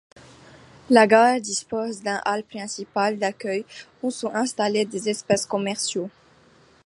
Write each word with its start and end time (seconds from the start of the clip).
La 0.89 1.05
gare 1.05 1.39
dispose 1.41 2.01
d'un 2.01 2.19
hall 2.25 2.41
principal 2.43 3.19
d'accueil, 3.19 3.63
où 4.01 4.09
sont 4.09 4.33
installés 4.33 4.83
des 4.85 5.09
espaces 5.09 5.45
commerciaux. 5.45 6.09